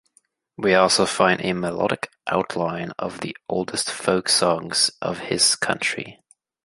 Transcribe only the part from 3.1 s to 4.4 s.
the oldest folk